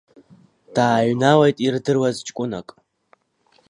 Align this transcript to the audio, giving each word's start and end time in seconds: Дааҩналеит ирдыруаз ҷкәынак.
Дааҩналеит 0.75 1.57
ирдыруаз 1.65 2.17
ҷкәынак. 2.25 2.67